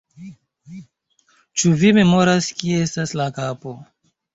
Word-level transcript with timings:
Ĉu 1.59 1.77
vi 1.85 1.95
memoras 2.01 2.51
kie 2.59 2.85
estas 2.91 3.19
la 3.23 3.33
kapo? 3.41 3.81